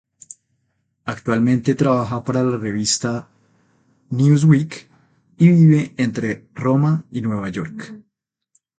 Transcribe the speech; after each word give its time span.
Actualmente 1.05 1.75
trabaja 1.75 2.23
para 2.23 2.41
la 2.41 2.57
revista 2.57 3.29
"Newsweek" 4.09 4.89
y 5.37 5.47
vive 5.49 5.93
entre 5.97 6.49
Roma 6.55 7.05
y 7.11 7.21
Nueva 7.21 7.49
York. 7.49 7.93